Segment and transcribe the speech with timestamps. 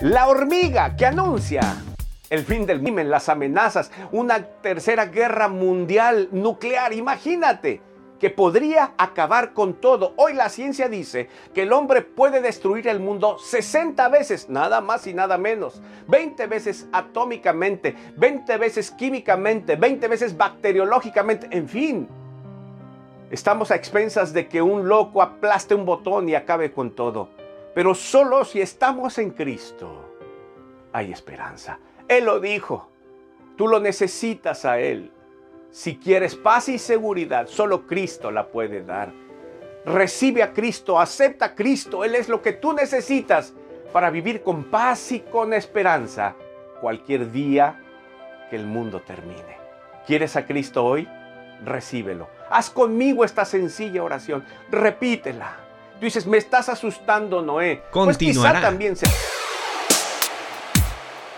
[0.00, 1.76] La hormiga que anuncia
[2.30, 6.92] el fin del crimen, las amenazas, una tercera guerra mundial nuclear.
[6.94, 7.82] Imagínate
[8.18, 10.14] que podría acabar con todo.
[10.16, 15.06] Hoy la ciencia dice que el hombre puede destruir el mundo 60 veces, nada más
[15.06, 15.82] y nada menos.
[16.08, 22.08] 20 veces atómicamente, 20 veces químicamente, 20 veces bacteriológicamente, en fin.
[23.30, 27.41] Estamos a expensas de que un loco aplaste un botón y acabe con todo.
[27.74, 30.16] Pero solo si estamos en Cristo
[30.92, 31.78] hay esperanza.
[32.08, 32.88] Él lo dijo.
[33.56, 35.10] Tú lo necesitas a Él.
[35.70, 39.12] Si quieres paz y seguridad, solo Cristo la puede dar.
[39.86, 42.04] Recibe a Cristo, acepta a Cristo.
[42.04, 43.54] Él es lo que tú necesitas
[43.92, 46.34] para vivir con paz y con esperanza
[46.80, 47.80] cualquier día
[48.50, 49.56] que el mundo termine.
[50.06, 51.08] ¿Quieres a Cristo hoy?
[51.64, 52.28] Recíbelo.
[52.50, 54.44] Haz conmigo esta sencilla oración.
[54.70, 55.56] Repítela.
[56.02, 57.84] Tú dices, me estás asustando, Noé.
[57.92, 58.08] Continuará.
[58.08, 59.06] Pues quizá también se...